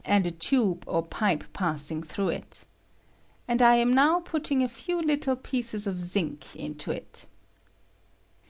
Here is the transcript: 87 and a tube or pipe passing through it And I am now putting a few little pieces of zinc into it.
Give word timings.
87 0.00 0.12
and 0.14 0.26
a 0.26 0.30
tube 0.30 0.84
or 0.86 1.02
pipe 1.06 1.42
passing 1.54 2.02
through 2.02 2.28
it 2.28 2.66
And 3.48 3.62
I 3.62 3.76
am 3.76 3.94
now 3.94 4.20
putting 4.20 4.62
a 4.62 4.68
few 4.68 5.00
little 5.00 5.36
pieces 5.36 5.86
of 5.86 6.02
zinc 6.02 6.54
into 6.54 6.90
it. 6.90 7.24